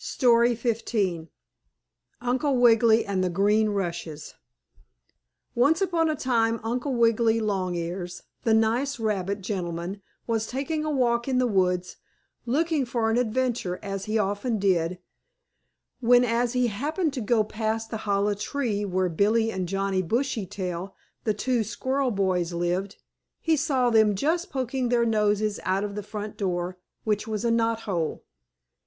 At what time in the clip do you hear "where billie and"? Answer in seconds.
18.86-19.68